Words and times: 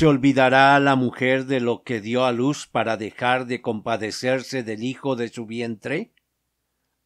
¿Se 0.00 0.06
olvidará 0.06 0.80
la 0.80 0.96
mujer 0.96 1.44
de 1.44 1.60
lo 1.60 1.82
que 1.82 2.00
dio 2.00 2.24
a 2.24 2.32
luz 2.32 2.66
para 2.66 2.96
dejar 2.96 3.44
de 3.46 3.60
compadecerse 3.60 4.62
del 4.62 4.82
hijo 4.82 5.14
de 5.14 5.28
su 5.28 5.44
vientre? 5.44 6.14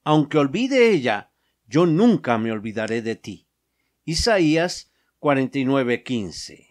Aunque 0.04 0.38
olvide 0.38 0.92
ella, 0.92 1.32
yo 1.66 1.86
nunca 1.86 2.38
me 2.38 2.52
olvidaré 2.52 3.02
de 3.02 3.16
ti. 3.16 3.48
Isaías 4.04 4.92
49:15. 5.18 6.68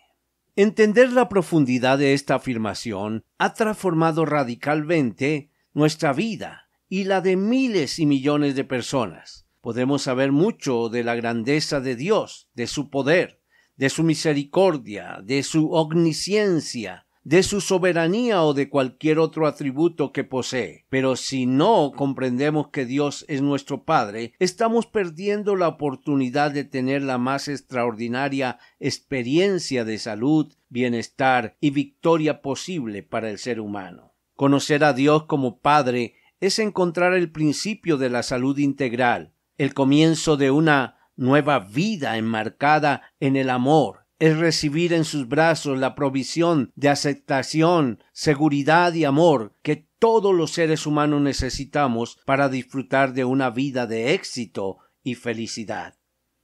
Entender 0.55 1.11
la 1.11 1.27
profundidad 1.27 1.97
de 1.97 2.13
esta 2.13 2.35
afirmación 2.35 3.25
ha 3.37 3.53
transformado 3.53 4.25
radicalmente 4.25 5.51
nuestra 5.73 6.13
vida 6.13 6.69
y 6.87 7.03
la 7.03 7.19
de 7.19 7.35
miles 7.35 7.99
y 7.99 8.05
millones 8.05 8.55
de 8.55 8.63
personas. 8.63 9.45
Podemos 9.59 10.03
saber 10.03 10.31
mucho 10.31 10.87
de 10.87 11.03
la 11.03 11.15
grandeza 11.15 11.81
de 11.81 11.97
Dios, 11.97 12.47
de 12.53 12.67
su 12.67 12.89
poder, 12.89 13.42
de 13.75 13.89
su 13.89 14.03
misericordia, 14.03 15.19
de 15.23 15.43
su 15.43 15.71
omnisciencia, 15.71 17.05
de 17.23 17.41
su 17.41 17.61
soberanía 17.61 18.43
o 18.43 18.53
de 18.53 18.69
cualquier 18.69 19.17
otro 19.19 19.47
atributo 19.47 20.11
que 20.11 20.23
posee. 20.23 20.85
Pero 20.89 21.15
si 21.15 21.45
no 21.45 21.91
comprendemos 21.95 22.67
que 22.69 22.85
Dios 22.85 23.25
es 23.27 23.41
nuestro 23.41 23.83
Padre, 23.83 24.33
estamos 24.39 24.85
perdiendo 24.85 25.55
la 25.55 25.69
oportunidad 25.69 26.51
de 26.51 26.65
tener 26.65 27.01
la 27.01 27.17
más 27.17 27.47
extraordinaria 27.47 28.59
experiencia 28.79 29.85
de 29.85 29.97
salud, 29.97 30.53
bienestar 30.69 31.55
y 31.61 31.69
victoria 31.69 32.41
posible 32.41 33.03
para 33.03 33.29
el 33.29 33.37
ser 33.37 33.59
humano. 33.59 34.13
Conocer 34.35 34.83
a 34.83 34.93
Dios 34.93 35.25
como 35.25 35.59
Padre 35.59 36.15
es 36.41 36.59
encontrar 36.59 37.13
el 37.13 37.31
principio 37.31 37.97
de 37.97 38.09
la 38.09 38.23
salud 38.23 38.57
integral, 38.57 39.33
el 39.57 39.73
comienzo 39.73 40.35
de 40.35 40.51
una 40.51 40.97
nueva 41.15 41.59
vida 41.59 42.17
enmarcada 42.17 43.03
en 43.19 43.35
el 43.35 43.49
amor, 43.49 44.05
es 44.19 44.37
recibir 44.37 44.93
en 44.93 45.03
sus 45.03 45.27
brazos 45.27 45.77
la 45.77 45.95
provisión 45.95 46.71
de 46.75 46.89
aceptación, 46.89 48.01
seguridad 48.13 48.93
y 48.93 49.05
amor 49.05 49.53
que 49.61 49.87
todos 49.99 50.33
los 50.33 50.51
seres 50.51 50.85
humanos 50.85 51.21
necesitamos 51.21 52.19
para 52.25 52.49
disfrutar 52.49 53.13
de 53.13 53.25
una 53.25 53.49
vida 53.49 53.87
de 53.87 54.13
éxito 54.13 54.77
y 55.03 55.15
felicidad. 55.15 55.95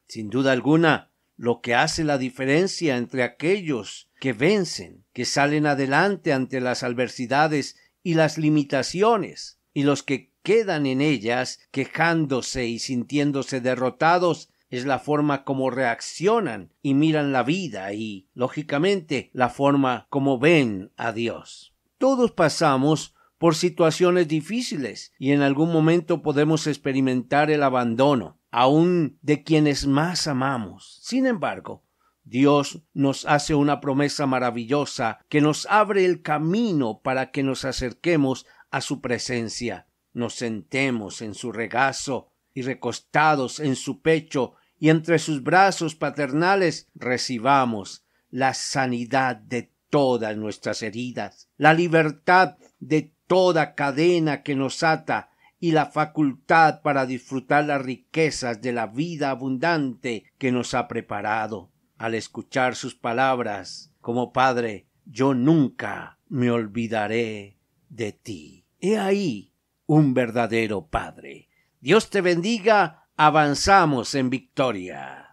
Sin 0.07 0.29
duda 0.29 0.51
alguna, 0.51 1.11
lo 1.37 1.61
que 1.61 1.73
hace 1.73 2.03
la 2.03 2.17
diferencia 2.17 2.97
entre 2.97 3.23
aquellos 3.23 4.09
que 4.19 4.33
vencen, 4.33 5.05
que 5.13 5.23
salen 5.23 5.65
adelante 5.65 6.33
ante 6.33 6.59
las 6.59 6.83
adversidades 6.83 7.77
y 8.03 8.15
las 8.15 8.37
limitaciones, 8.37 9.59
y 9.73 9.83
los 9.83 10.03
que 10.03 10.33
quedan 10.43 10.85
en 10.85 10.99
ellas 10.99 11.59
quejándose 11.71 12.65
y 12.65 12.79
sintiéndose 12.79 13.61
derrotados 13.61 14.48
es 14.69 14.85
la 14.85 14.99
forma 14.99 15.43
como 15.43 15.69
reaccionan 15.69 16.73
y 16.81 16.93
miran 16.93 17.31
la 17.31 17.43
vida 17.43 17.93
y, 17.93 18.29
lógicamente, 18.33 19.31
la 19.33 19.49
forma 19.49 20.07
como 20.09 20.39
ven 20.39 20.91
a 20.95 21.11
Dios. 21.11 21.73
Todos 21.97 22.31
pasamos 22.31 23.15
por 23.37 23.55
situaciones 23.55 24.27
difíciles 24.27 25.13
y 25.17 25.31
en 25.31 25.41
algún 25.41 25.71
momento 25.71 26.21
podemos 26.21 26.67
experimentar 26.67 27.49
el 27.49 27.63
abandono, 27.63 28.37
aun 28.51 29.17
de 29.21 29.43
quienes 29.43 29.87
más 29.87 30.27
amamos. 30.27 30.99
Sin 31.01 31.25
embargo, 31.25 31.83
Dios 32.23 32.83
nos 32.93 33.25
hace 33.25 33.55
una 33.55 33.81
promesa 33.81 34.27
maravillosa 34.27 35.19
que 35.29 35.41
nos 35.41 35.65
abre 35.67 36.05
el 36.05 36.21
camino 36.21 37.01
para 37.01 37.31
que 37.31 37.41
nos 37.41 37.65
acerquemos 37.65 38.45
a 38.69 38.81
su 38.81 39.01
presencia, 39.01 39.87
nos 40.13 40.35
sentemos 40.35 41.23
en 41.23 41.33
su 41.33 41.51
regazo 41.51 42.29
y 42.53 42.61
recostados 42.61 43.59
en 43.59 43.75
su 43.75 44.01
pecho 44.01 44.53
y 44.79 44.89
entre 44.89 45.19
sus 45.19 45.43
brazos 45.43 45.95
paternales 45.95 46.87
recibamos 46.95 48.05
la 48.29 48.53
sanidad 48.53 49.35
de 49.35 49.71
todas 49.89 50.37
nuestras 50.37 50.81
heridas, 50.83 51.49
la 51.57 51.73
libertad 51.73 52.57
de 52.79 53.13
toda 53.27 53.75
cadena 53.75 54.41
que 54.43 54.55
nos 54.55 54.83
ata 54.83 55.29
y 55.59 55.71
la 55.71 55.87
facultad 55.87 56.81
para 56.81 57.05
disfrutar 57.05 57.65
las 57.65 57.81
riquezas 57.81 58.61
de 58.61 58.71
la 58.71 58.87
vida 58.87 59.29
abundante 59.29 60.23
que 60.37 60.51
nos 60.51 60.73
ha 60.73 60.87
preparado. 60.87 61.69
Al 61.97 62.15
escuchar 62.15 62.75
sus 62.75 62.95
palabras, 62.95 63.91
como 63.99 64.31
Padre, 64.31 64.87
yo 65.05 65.33
nunca 65.33 66.17
me 66.29 66.49
olvidaré 66.49 67.57
de 67.89 68.13
ti. 68.13 68.65
He 68.79 68.97
ahí 68.97 69.53
un 69.85 70.13
verdadero 70.13 70.87
Padre. 70.87 71.49
Dios 71.81 72.09
te 72.09 72.21
bendiga 72.21 72.98
avanzamos 73.21 74.15
en 74.15 74.29
victoria. 74.29 75.25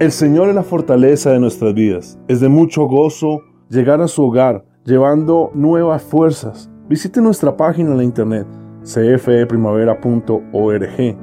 El 0.00 0.10
Señor 0.10 0.48
es 0.48 0.54
la 0.54 0.62
fortaleza 0.62 1.30
de 1.30 1.38
nuestras 1.38 1.74
vidas. 1.74 2.18
Es 2.26 2.40
de 2.40 2.48
mucho 2.48 2.86
gozo 2.86 3.42
llegar 3.68 4.00
a 4.00 4.08
su 4.08 4.24
hogar 4.24 4.64
llevando 4.86 5.50
nuevas 5.52 6.02
fuerzas. 6.02 6.70
Visite 6.88 7.20
nuestra 7.20 7.54
página 7.54 7.90
en 7.90 7.98
la 7.98 8.04
internet 8.04 8.61
cfeprimavera.org. 8.84 11.16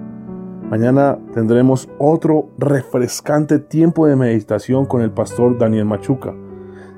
Mañana 0.69 1.17
tendremos 1.33 1.89
otro 1.97 2.51
refrescante 2.57 3.59
tiempo 3.59 4.05
de 4.05 4.15
meditación 4.15 4.85
con 4.85 5.01
el 5.01 5.11
pastor 5.11 5.57
Daniel 5.57 5.85
Machuca. 5.85 6.35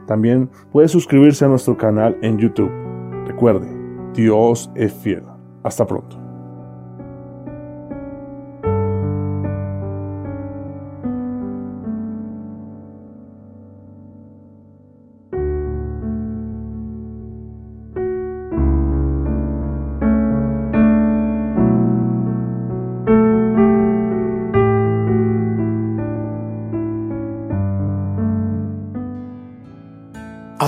También 0.07 0.49
puede 0.71 0.89
suscribirse 0.89 1.45
a 1.45 1.47
nuestro 1.47 1.77
canal 1.77 2.17
en 2.21 2.37
YouTube. 2.37 2.71
Recuerde, 3.27 3.67
Dios 4.13 4.69
es 4.75 4.91
fiel. 4.91 5.23
Hasta 5.63 5.87
pronto. 5.87 6.20